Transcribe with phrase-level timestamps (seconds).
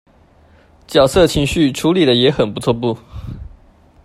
[0.87, 2.97] 角色情緒處理的也很不錯不